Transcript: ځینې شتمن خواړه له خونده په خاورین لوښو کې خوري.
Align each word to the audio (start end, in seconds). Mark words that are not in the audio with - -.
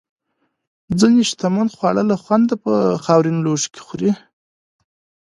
ځینې 0.99 1.21
شتمن 1.29 1.67
خواړه 1.75 2.03
له 2.11 2.15
خونده 2.23 2.55
په 2.63 2.73
خاورین 3.03 3.37
لوښو 3.45 3.69
کې 3.73 3.81
خوري. 3.87 4.11